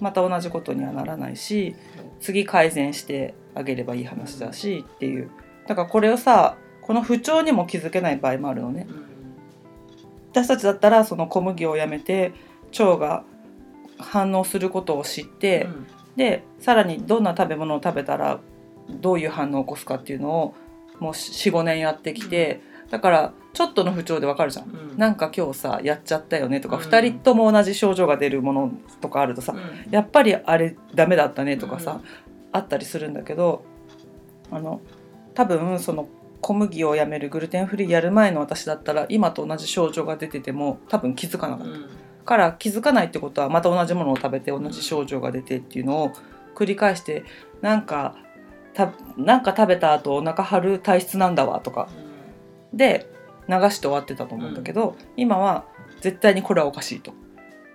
[0.00, 1.74] また同じことにはならないし
[2.20, 5.30] 次改善してあげればいい話だしっていう。
[5.66, 8.86] だからこれをさこの不調にも気づけない場合もあるのね。
[8.88, 9.06] うん
[10.36, 12.34] 私たちだったらその小麦をやめて
[12.78, 13.24] 腸が
[13.98, 15.66] 反応することを知って、
[16.14, 18.40] でさらにどんな食べ物を食べたら
[18.90, 20.54] どういう反応を起こすかっていうのを
[21.00, 24.66] もう45年やってきて、だからちょっとの不調でわかるじゃん。
[24.66, 24.98] うん。
[24.98, 26.82] なんか今日さやっちゃったよねとか、うん。
[26.82, 29.92] 2人とも同じ症状が出るものとかあるとさ、うん。
[29.92, 32.00] やっぱりあれダメだったねとかさ、うん。
[32.52, 33.64] あったりするんだけど
[34.50, 34.80] あの
[35.34, 36.08] 多分その
[36.40, 41.72] 小麦をやめるグルテンフリーやる前の私だったら今と同じ症状が出てても多分気づかなかった。
[41.72, 41.88] うん。
[42.26, 46.12] から気づかないってことはまた同じものを食べて同じ症状が出てっていうのを
[46.54, 47.24] 繰り返して
[47.62, 48.16] なんか
[48.74, 51.88] たなんか食べた後お腹張る体質なんだわとか
[52.76, 53.10] で
[53.48, 55.64] 流して終わってたと思うんだけど、今は
[56.00, 57.12] 絶対にこれはおかしいと。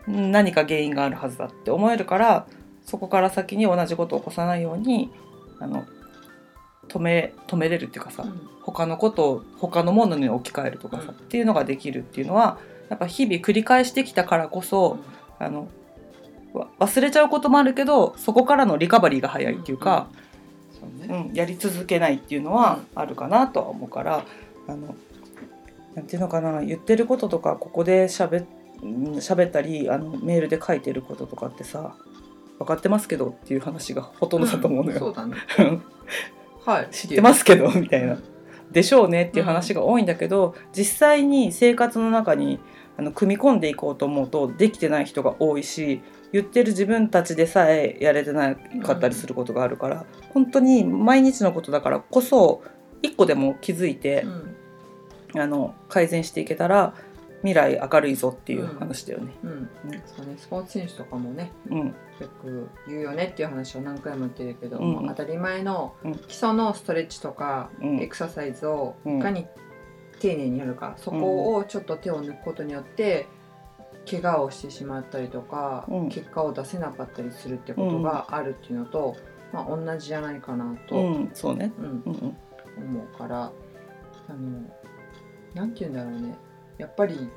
[0.07, 2.47] うん何か原因があるはずだって思えるから
[2.83, 5.11] そこから先に同じことを起こさないように
[5.59, 5.85] あの
[6.87, 8.49] 止め止めれるっていうかさ、うん。
[8.61, 11.11] 他のことを他のものに置き換えるとかさ、うん。
[11.11, 12.57] っていうのができるっていうのは
[12.89, 14.97] やっぱ日々繰り返してきたからこそ、
[15.39, 15.69] あの
[16.53, 20.07] わ忘れちゃうこともあるけどそこからのリカバリーが早いっていうか、
[21.01, 21.07] うん。
[21.07, 21.31] ね。
[21.33, 24.25] やり続けないっていうのはあるかなとは思うから
[24.67, 24.95] あの
[25.95, 28.29] なんていうのかな言ってることとかここでしゃ
[28.81, 31.95] 喋ったりあのメールで書いてることとかってさ
[32.59, 34.99] 分かってますけどっていう話がほとんどだと思うのよ。
[34.99, 35.35] そうだね。
[36.63, 36.87] はい。
[36.91, 38.17] 知ってますけどみたいな。
[38.71, 42.59] でしょうねっていう話が多いんだけど、実際に生活の中に
[42.97, 52.61] あの組み込んでいこうと思うとできてない人が多いし言ってる自分たちでさえやれてなかったりすることがあるから、本当に毎日のことだからこそ
[53.01, 54.50] 一個でも気づいてう、ん
[55.35, 56.93] あの改善していけたら
[57.41, 59.31] 未来明るいぞっていう話だよね。
[59.43, 59.69] うん。
[60.05, 61.93] そうねスポーツ選手とかもねうん、よ
[62.41, 66.15] く言うよねっていう話を何回も言ってるけど、うん当たり前のうん。
[66.15, 67.99] 基礎のストレッチとか、うん。
[67.99, 69.47] エクササイズをうんいかに
[70.19, 73.27] 丁寧にやるか、そこをちょっと手を抜くことによって
[74.09, 76.09] 怪我をしてしまったりとか、うん。
[76.09, 79.15] 結果を出せなかったりするってことがあるっていうのと、
[79.51, 81.73] まあ、同じじゃないかなと、そうね。
[81.79, 82.37] うんうん。
[82.77, 83.51] 思うから
[84.27, 84.61] あの
[85.53, 86.35] なんて言うんだろうね。
[86.77, 87.29] やっぱり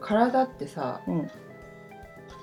[0.00, 1.30] 体ってさうん、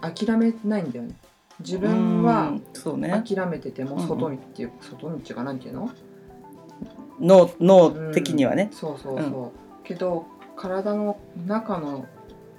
[0.02, 1.16] 諦めないんだよね。
[1.60, 4.08] 自分は諦めててもうんうん。
[4.08, 5.90] 外にっていう、外にっていうかなんていうの？
[7.20, 8.70] 脳脳的にはね。
[8.72, 12.06] そうそうそう、けど体の中の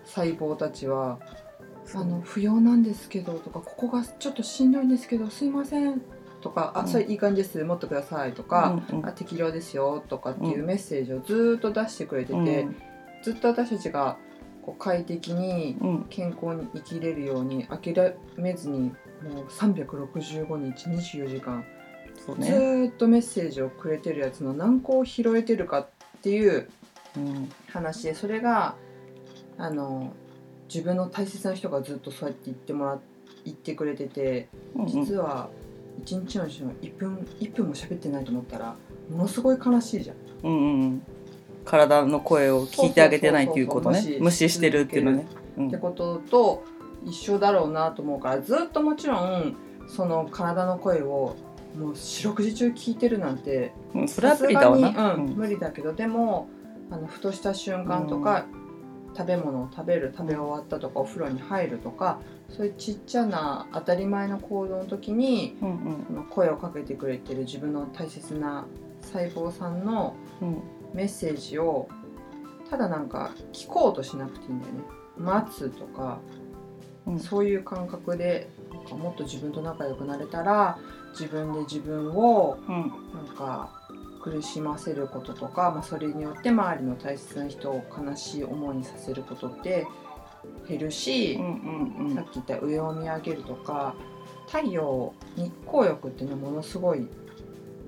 [0.05, 1.19] 細胞たちは
[1.95, 6.01] 「あの不要なんですけど」とか「ここがちょっとしんどいんですけどすいません」
[6.45, 6.83] とか「うん。
[6.83, 10.67] あそれいい感じです持ってください」とかうんうん「あ適量ですよ」とかっていううん。
[10.67, 12.77] メッセージをずーっと出してくれてて、うん。
[13.23, 14.19] ずっと私たちが
[14.63, 16.07] こう快適にうん。
[16.11, 21.65] 健康に生きれるように諦めずにもう365日24時間
[22.39, 25.89] ずっとメッセージをくれてるやつの何個を拾えてるかっ
[26.23, 26.69] ていう
[27.17, 27.49] うん。
[27.69, 28.75] 話でそれが
[29.57, 30.13] あの
[30.69, 32.99] 自分の大切な人がずっとそうやって言ってもら
[33.45, 34.49] 言ってくれてて
[34.87, 35.51] 実は
[35.99, 38.77] 一日のうちの1分1分も喋ってないと思ったら
[39.11, 40.17] ものすごい悲しいじゃん。
[40.43, 40.81] うんうん。
[40.81, 41.07] うん
[41.65, 44.19] 体の声を聞いてあげてないっていうことね。
[44.21, 45.27] 無視してるっていうのね。
[45.57, 45.63] う。
[45.63, 45.69] ん。
[45.69, 46.65] ってことと
[47.07, 49.57] 一緒だろうなと思うからずっともちろん
[49.89, 51.37] その体の声を
[51.79, 55.15] もう四六時中聞いてるなんてうん、それは無理だわな。
[55.15, 55.35] うんうん。
[55.35, 56.49] 無理だけどでも
[56.91, 58.47] あのふとした瞬間とか、
[59.17, 65.77] 食べ物を食べる食べ終わったとかお風呂に入るとかそういうちっちゃな当たり前の行動の時にうんうん。
[66.05, 68.67] この声をかけてくれてる自分の大切な
[69.03, 70.63] 細胞さんのうん。
[70.93, 71.89] メッセージを
[72.71, 74.81] ただなんか聞こうとしなくていいんだよね。
[75.19, 76.19] 待つとか
[77.07, 77.19] うん。
[77.19, 80.79] そういう感覚でなんかもっと自分と仲良くなれたら
[81.13, 82.93] 自分で自分をうん。
[83.15, 83.84] なんか
[84.25, 89.87] 苦しませることとか、まあ、それによって周りの大切な人を悲しい思いにさせることって
[90.67, 91.45] 減るしう、ん
[91.99, 92.15] うんうん。
[92.15, 93.95] さっき言った上を見上げるとか
[94.47, 97.07] 太陽日光浴ってねものすごい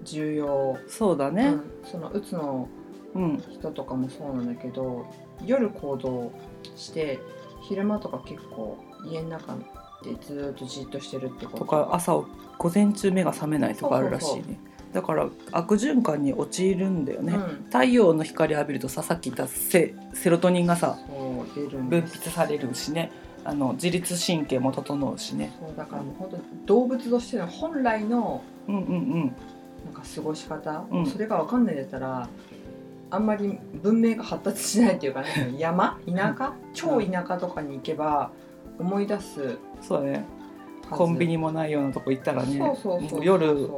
[0.04, 1.46] 重要、そうだね。
[1.46, 2.68] うん、そのうつの
[3.14, 3.38] うん。
[3.38, 5.06] 人とかもそうなんだけど
[5.44, 6.32] 夜行動
[6.76, 7.18] して
[7.62, 9.56] 昼間とか結構家の中
[10.04, 11.58] でずーっとじっとしてるってこと。
[11.60, 12.12] とか朝
[12.58, 14.42] 午前中目が覚めないとかあるらしいね。
[14.42, 23.12] そうそうだから悪循環に陥るんだよね、うん、太陽の光浴びるとささっき言ったセセロトニンがさ分泌されるしね。
[23.44, 25.54] あの自律神経も整うしね。
[25.60, 29.34] そうだからもう本当に動物としての本来のうんうんうん。
[29.84, 31.06] なんか過ごし方、うん。
[31.06, 32.28] それが分かんないんだったら
[33.10, 35.98] あんまり文明が発達しないっていうかね 山？
[36.06, 36.54] 田舎？
[36.72, 38.30] 超田舎とかに行けば
[38.78, 40.24] 思い出すそうだね
[40.90, 42.60] コンビニもないようなとこ行ったらね
[43.22, 43.68] 夜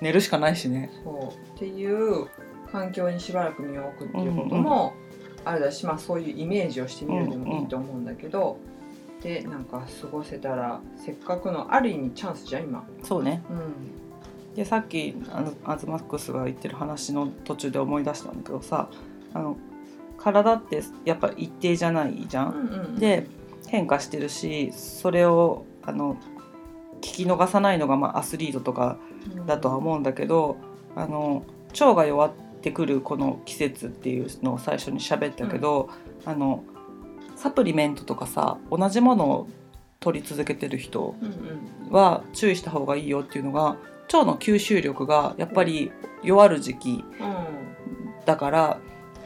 [0.00, 0.90] 寝るしかないしね。
[1.04, 1.56] そう。
[1.56, 2.26] っていう
[2.70, 4.94] 環境にしばらく身を置くっていうことも
[5.44, 8.58] あるだし、まあ、そういうイメージをしてみるでもいいと思うんだけど、
[9.22, 12.86] でなんか過ごせたらせっかくのある意味チャンスじゃん今。
[13.02, 13.42] そうね。
[13.50, 13.98] うん。
[14.54, 18.88] でさっきあのアズマックスが言ってる話の途中で思い出したんだけどさ
[19.32, 19.56] あの
[20.16, 23.28] 体ってやっぱ一定じゃないじゃん、うんうん、で
[23.68, 26.16] 変化してるしそれをあの
[27.00, 28.98] 聞き逃さないのが、まあ、アスリートとか
[29.46, 30.56] だとは思うんだけど
[30.96, 35.90] あの腸が弱ってくるこの季節っていうのを最初に喋ったけど、
[36.24, 36.64] あの
[37.36, 39.48] サプリメントとかさ同じものを
[40.00, 41.92] 取り続けてる人うんうん。
[41.92, 43.76] は注意した方がいいよっていうのが
[44.12, 47.04] 腸の吸収力がやっぱり弱る時期
[48.26, 48.80] だから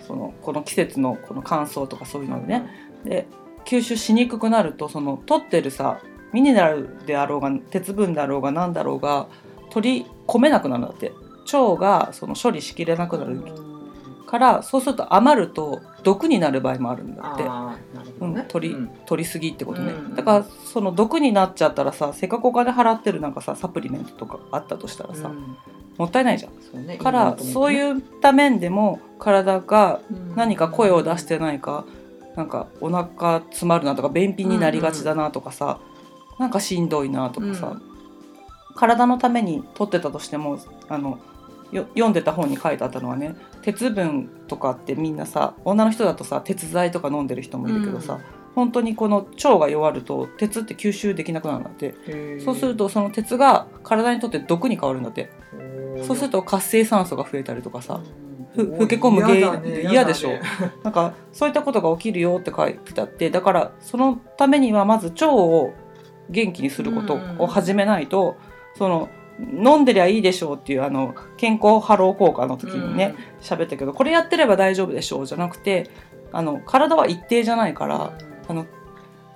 [0.07, 2.67] そのこの季節のこの乾燥とかそういうのでね、
[3.05, 3.27] で
[3.65, 6.01] 吸収しにくくなるとその取ってるさ
[6.33, 9.27] ミネラルであろうが鉄分であろうが何だろうが
[9.71, 11.13] 取り込めなくなるんだって。
[11.53, 13.43] 腸がその処理しきれなくなる
[14.27, 17.43] からそうすると余ると毒になる場合もあるんだって。
[17.43, 18.89] あーなるほうん取りうん。
[19.07, 25.57] 取りすぎってことね、うんだからその毒になっちゃったらさせっかくお金払ってるなんかさサプリメントとかあったとしたらさ、うん。
[25.99, 26.53] もったいないじゃん。
[26.61, 26.97] そうね。
[26.97, 30.01] からそういううった面でも体が
[30.37, 31.85] 何か声を出してないか、
[32.37, 35.81] なんかお腹詰まるなとか便秘になりがちだなとかさ、
[36.43, 37.81] なんかしんどいなとかさ、
[38.75, 41.19] 体のために取ってたとしてもあの
[41.71, 48.19] よ読んでた本に書いてあったのはね鉄分とかってみんなさ女の人だとさ鉄剤とか飲んでる人もいるけどさ、
[48.55, 52.41] 本当にこの腸が弱ると鉄って吸収できなくなるんだって。
[52.41, 55.31] そうするとその鉄が体にとって毒に変わるんだって。
[56.07, 58.01] そうすると活性酸素が増えたりとかさ、
[58.55, 60.31] ふ老け込む原因嫌でしょ。
[60.83, 65.73] なんかそういったことが起きるよって書いてあってだからそのためにはまず腸を
[66.33, 68.37] 元気にすることを始めないと、
[68.77, 75.91] その飲んでりゃいいでしょうっていうあの健康ハロー効果の時にね喋、ったけどこれやってれば大丈夫でしょうじゃなくて
[76.33, 78.13] あの体は一定じゃないから、
[78.49, 78.67] あの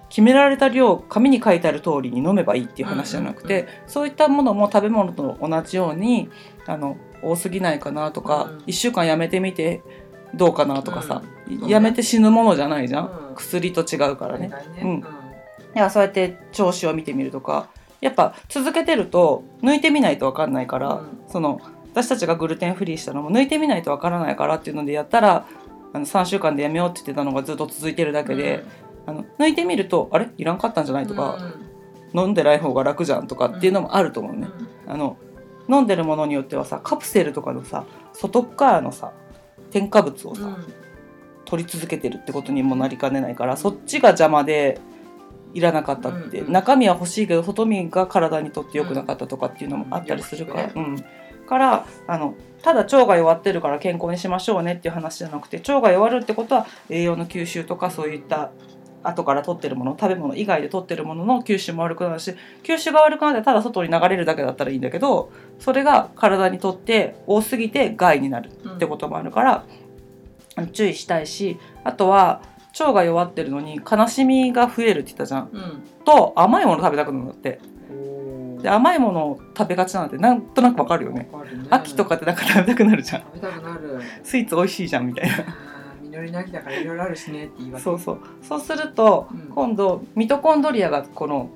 [0.09, 3.68] 決められた量紙に書いてある通りに飲めばいいっていう話じゃなくて、うん。
[3.87, 6.30] そういったものも食べ物と同じように
[6.66, 8.59] あの多すぎないかなとか、うん。
[8.66, 9.82] 1週間やめてみて
[10.35, 11.22] どうかなとかさ、
[11.66, 13.35] やめて死ぬものじゃないじゃん、うん。
[13.35, 14.48] 薬と違うからね。
[14.48, 14.56] ね。
[14.82, 14.98] うん。
[14.98, 15.04] い
[15.78, 17.68] やそうやって調子を見てみるとか
[18.00, 21.22] やっぱ続けてると抜いてみないと分かんないから、うん。
[21.28, 21.60] その
[21.92, 25.46] 私たちがグルテンフリーしたのも抜いてみないと分からないからっていうのでやったら
[25.92, 28.64] あの3週間でやめようって言ってたのがずっと続いてるだけで、
[29.06, 30.28] あの抜いてみるとあれ？
[30.36, 31.38] いらんかったんじゃないとか、
[32.12, 34.48] 飲んでない方が楽じゃんとかっていうのもあると思うね。
[34.86, 35.16] あの
[35.68, 39.12] 飲んでるものによってはさカプセルとかのさ外側のさ
[39.70, 40.58] 添加物をさ、
[41.46, 44.80] 取り続けてるってことにもなりかねないから、そっちが邪魔で
[45.54, 46.52] いらなかったって、うんうん。
[46.52, 51.04] 中身は欲しいけど外身が体にとって良くなかったとかっていうのもあったりするから、うんうん。
[51.46, 58.50] からあのただ腸が弱ってるから健康にしましょうねっていう話じゃなくて腸が弱るってことは栄養の吸収とかそういった
[59.04, 65.30] 後から取ってるもの食べ物以外で取ってるものの吸収も悪くなるし吸収が悪くなってただ外に流れるだけだったらいいんだけど
[65.61, 69.64] それが体にとって多すぎて害になるってこともあるから、
[70.72, 72.42] 注意したいしあとは
[72.78, 75.50] 腸が弱ってるのに悲しみが増えるって言ったじゃん。
[75.52, 75.82] うん。
[76.04, 77.60] と甘いもの食べたくなるんだって。
[78.62, 81.20] で甘いものを食べがちなんてなんとなくわかるよね。
[81.20, 81.30] ね。
[81.70, 83.22] 秋とかってなんか食べたくなるじゃん。
[83.22, 84.00] 食べたくなる。
[84.22, 85.36] スイーツ美味しいじゃんみたいな。
[86.02, 87.84] 実りの秋だからいろいろあるしねって言い訳。
[87.84, 88.20] そうそう。
[88.42, 89.40] そうするとうん。
[89.54, 91.50] 今度ミトコンドリアがこの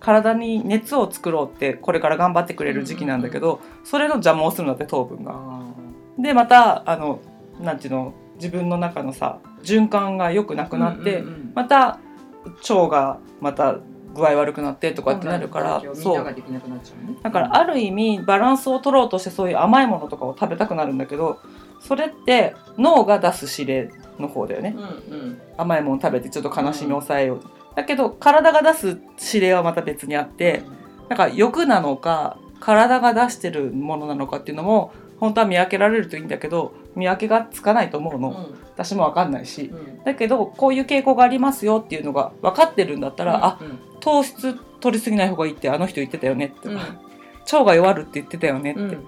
[0.00, 5.32] 体に熱を作ろうってこれから頑張ってくれる時期なんだけど、それの邪魔をするんだって糖分が。
[5.34, 5.62] あ
[6.18, 7.20] でまたあの
[7.60, 11.52] なんていうの自分の中のさ循環が良くなーくなって、うんうんうん。
[11.54, 11.98] また
[12.68, 13.78] 腸がまた
[14.14, 16.24] 具合悪くなってとかってなるからそう
[17.22, 21.38] だからある意味バランスを取ろうとしてそういう甘いものとかを食べたくなるんだけど
[21.80, 24.76] それって脳が出す指令の方だよね。
[25.10, 25.40] うんうん。
[25.56, 27.40] 甘いもの食べてちょっと悲しみを抑えよう、
[27.74, 29.00] だけど体が出す
[29.34, 30.62] 指令はまた別にあって
[31.08, 38.58] なんか欲なのか体が出してるものなのかっていうのも本当は見分けられるといいんだけど見分けがつかないと思うの、うん。
[38.74, 39.70] 私も分かんないし。
[39.72, 40.02] うん。
[40.02, 43.78] だけどこういう傾向がありますよっていうのが分かってるんだったら、あうん。
[44.00, 46.74] 糖質取りすぎない方がいいってあの人言ってたよねって、うん。
[46.76, 49.04] 腸が弱るって言ってたよねって、うん。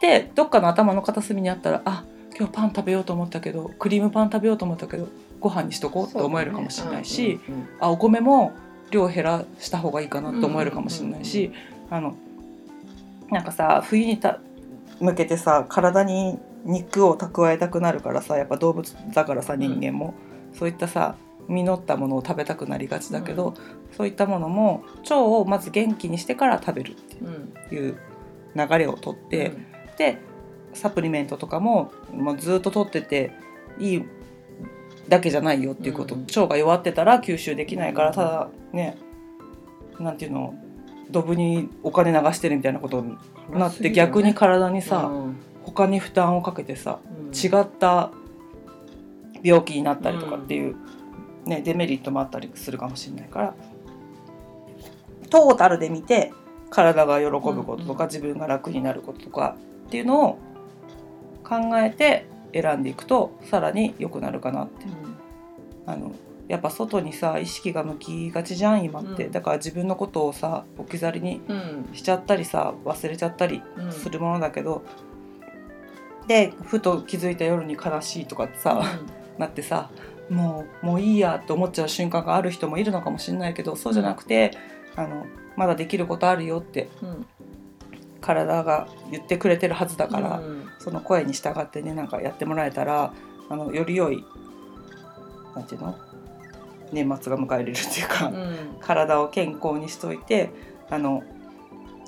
[0.00, 2.02] でどっかの頭の片隅にあったらあ
[2.36, 5.06] 今日パン食べようと思ったけどクリームパン食べようと思ったけど
[5.38, 8.52] ご飯にしとこうって思えるかもしれないし、うんうんあお米も
[8.90, 11.52] 量減らした方がいいかなって思えるかもしれないし、
[11.90, 12.16] あの
[13.30, 14.38] なんかさ冬にた
[15.00, 20.14] 向けてさ体に肉を蓄えたくなるからさやっぱ動物だからさ人間も、
[20.52, 21.16] そういったさ
[21.48, 23.54] 実ったものを食べたくなりがちだけど、
[23.96, 27.54] そういったものも腸をまず元気にしてから食べるってうん。
[27.74, 27.98] いう
[28.54, 29.52] 流れをとって、
[29.98, 30.18] で
[30.72, 33.32] サプリメントとかも、まあ、ずっと取ってて
[33.78, 34.04] いい
[35.08, 36.22] だけじゃないよっていうこと、うん。
[36.22, 38.96] 腸が弱ってたら吸収できないからただね
[39.98, 40.54] なんていうの
[41.10, 43.16] ドブにお金流してるみたいなことに
[43.50, 45.36] なって逆に体にさ、うん。
[45.62, 47.34] 他に負担をかけてさうん。
[47.34, 48.10] 違った
[49.42, 50.76] 病気になったりとかっていう、
[51.46, 53.54] ね、デメリットもあったりするかもしれないから。
[55.30, 56.32] トータルで見て
[56.70, 58.10] 体が喜ぶこととか、うん。
[58.10, 60.38] 自分が楽になることとかっていうのを
[61.42, 64.86] 考えて選んでいくとさらに良くなるかなって
[65.86, 66.12] あの
[66.46, 69.32] やっぱ外にさ意識が向きがちじゃん今って、うん。
[69.32, 71.88] だから自分のことをさ置き去りにうん。
[71.92, 73.92] しちゃったりさ忘れちゃったりうん。
[73.92, 74.84] するものだけど、
[76.26, 78.82] でふと気づいた夜に悲しいとかってさ、
[79.38, 79.90] なってさ
[80.30, 84.52] もうもういいやって思っちゃう瞬間がある人もいるのかもしれないけどそうじゃなくて、
[84.96, 85.26] あの
[85.56, 87.26] まだできることあるよってうん。
[88.20, 90.68] 体が言ってくれてるはずだから、うん。
[90.78, 93.12] その声に従ってねなんかやってもらえたら
[93.48, 94.24] あのより良い
[95.54, 95.98] なんていうの？
[96.94, 98.76] 年末が迎えれるっていうか、うん。
[98.80, 100.50] 体を健康にしといて
[100.88, 101.22] あの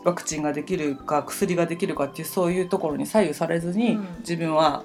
[0.05, 4.07] ワクチンができるか薬ができるかっていうそういうところに左右されずに、うん。
[4.21, 4.85] 自分は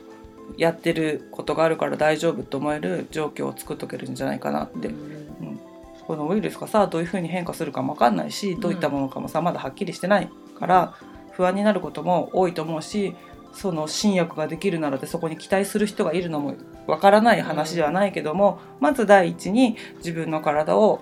[0.57, 5.59] やってることがあるから大丈夫と思える状況を作っとけるんじゃないかなって、うん。
[6.07, 10.95] このウイルスがさどういうふうに変化するかも分かんないしどういったものかもさまだはっきりしてないから
[11.31, 13.15] 不安になることも多いと思うし
[13.53, 16.55] その新薬ができるならってそこに期待する人がいるのも
[16.87, 21.01] 分からない話ではないけども、まず第一に自分の体を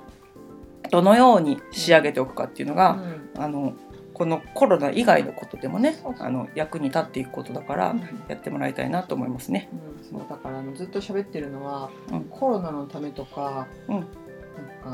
[0.91, 2.99] どのように仕上げておくかっていうのが、
[3.37, 3.73] あの
[4.13, 7.99] このコロナ以外のことでもねそうそうあの役に立っていくことだからうん。
[8.27, 9.69] やってもらいたいなと思いますね。
[9.71, 10.19] うん。
[10.19, 12.23] そうだからあのずっと喋ってるのは、うん。
[12.25, 13.95] コロナのためとか、うん。
[13.95, 14.03] なん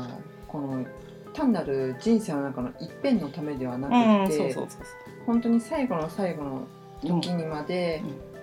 [0.08, 0.86] かこの
[1.32, 4.54] 単なる人生の中の一辺のためではなうん、くて、
[5.26, 6.68] 本当に最後の最後の。
[7.08, 8.36] 時にまで、うん。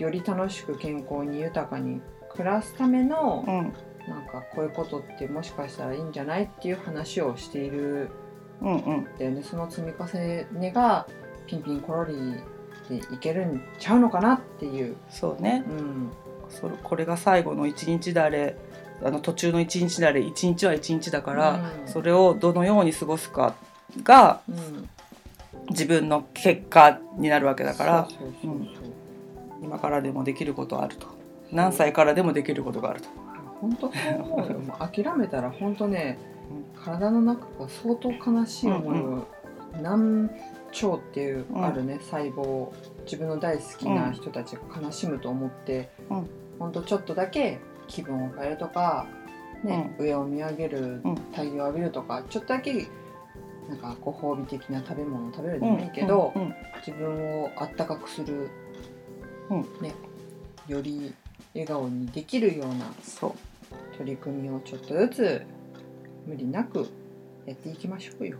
[0.00, 3.54] より楽しく健康に豊かに暮らすための、うん、
[4.08, 8.08] なんかこういうことってもしかしたらいいんじゃないっていう話をしている
[8.62, 9.04] うん、うん、ん。
[9.18, 9.42] だよね。
[9.42, 11.06] その積み重ねが
[11.46, 12.14] ピンピンコロリ
[12.88, 15.64] でいけるんちゃうのかなっていう、そうね。
[15.68, 16.10] うん。
[16.48, 18.56] それこれが最後の一日であれ
[19.04, 21.88] あの途中の一日であれ一日は一日だから、うん。
[21.88, 23.54] それをどのように過ごすか
[24.02, 24.88] がうん、
[25.70, 28.08] 自分の結果になるわけだから。
[29.62, 31.06] 今からでもできることあると。
[31.52, 33.08] 何歳からでもできることがあると。
[33.60, 34.58] 本当そう思うよ。
[34.58, 36.18] もう諦めたら本当ね
[36.76, 39.26] う体の中が相当悲しい思いを、
[39.82, 40.30] 難
[40.72, 42.68] 聴っていううんあるね、細胞
[43.04, 46.30] 自分の大好きな人たちが悲しむと思って、うん。
[46.58, 49.06] 本当ちょっとだけ気分を変えるとか、
[49.62, 51.14] ね上を見上げるうん。
[51.32, 52.86] 太陽を浴びるとかちょっとだけ
[53.70, 56.54] なんかご褒美的な食べ物を食べるでもいいけど、うんうん
[56.86, 58.48] 自分をあったかくする、
[59.50, 59.60] うん。
[59.82, 59.94] ね、
[60.66, 61.12] より
[61.52, 63.98] 笑顔にできるようなそう。
[63.98, 65.42] 取り組みをちょっとずつ
[66.26, 66.88] 無理なく
[67.44, 68.38] やっていきましょうよ。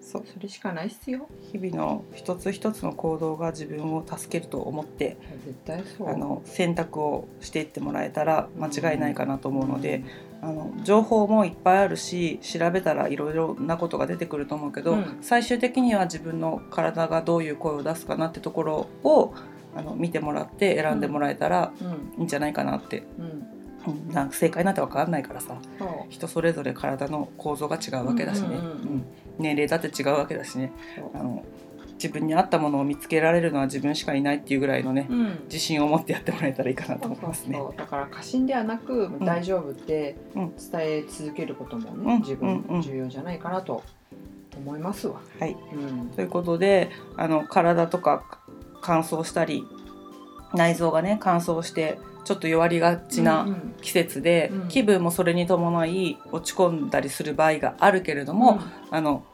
[0.00, 0.24] そう。
[0.26, 1.28] それしかないっすよ。
[1.52, 6.08] 日々の一つ一つの行動が自分を助けると思って絶対そう。
[6.08, 10.02] あの選択をしていってもらえたら間違いないかなと思うので、
[10.44, 15.18] あの情報もいっぱいあるし調べたらいろいろなことが出てくると思うけど、うん。
[15.22, 19.34] 最終的には自分の体がどういう声を出すかなってところを
[19.74, 21.88] あの見てもらって選んでもらえたらうん。
[22.18, 23.24] いいんじゃないかなって、うん。
[23.92, 24.12] うん。
[24.12, 25.56] なんか正解なんて分かんないからさ
[26.10, 29.04] 人それぞれ体の構造が違うわけだしね、うんうん
[29.36, 30.70] 年齢だって違うわけだしね。
[31.12, 31.44] あの
[31.94, 35.38] 自分に合ったものを見つけられるのは自分しかいないっていうぐらいのねうん。
[35.44, 37.58] 自信を持ってやってもらえたらいいかなとそうそう思いますね。
[37.58, 39.24] そうだから過信ではなく、ん。
[39.24, 40.54] 大丈夫ってうん。
[40.56, 42.20] 伝え続けることもね、うん。
[42.20, 42.48] 自うん。
[42.48, 42.62] うん。
[42.62, 43.82] 分重要じゃないかなと
[44.56, 45.20] 思いますわ。
[45.38, 45.56] はい。
[45.72, 46.08] うん。
[46.10, 48.24] ということであの体とか
[48.82, 49.64] 乾燥したり
[50.52, 53.74] 内臓がね乾燥してちょっと弱りがちうなん。
[53.82, 54.68] 季節で、うん。
[54.68, 59.24] 気分もそれに伴い落ち込んだりする場合があるけれども、あの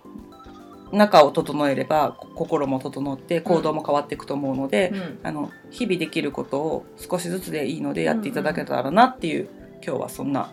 [0.92, 5.18] 中を整えればこ心も整って行動も変わっていくと思うので、うん。
[5.22, 9.48] あの日々できることを少しずつでいいのでやっていただけたらなっていう、
[9.84, 10.52] 今日はそんな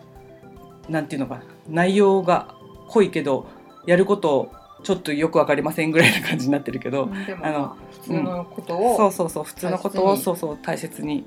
[0.89, 2.55] なんていうのかな内容が
[2.87, 3.47] 濃いけど
[3.85, 4.51] やることを
[4.83, 7.09] ちょっとよくわかりませんぐらいな感じになってるけど、
[7.41, 11.25] あのまあ、普通のことを、そうそうそう普通のことをそうそう大切に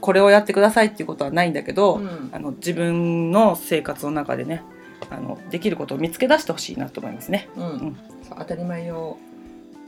[0.00, 2.30] これをやってくださいっていうことはないんだけど、うん。
[2.32, 4.62] あの自分の生活の中でね
[5.10, 7.48] あのできることを見つけ出してほしいなと思いますね。
[7.56, 7.96] うんん
[8.28, 9.18] そう当たり前を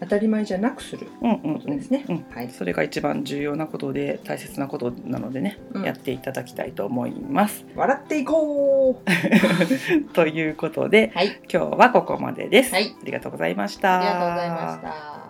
[0.00, 2.04] 当たり前じゃなくするうんうんことですね。
[2.08, 7.64] うんはい、それが一番重要なことで大切なことなのでね、うんやっていただきたいと思います。
[7.76, 9.04] 笑っていこう
[10.12, 12.72] ということではい今日はここまでです。
[12.72, 14.00] はいありがとうございました。
[14.00, 15.22] ありがとうございました。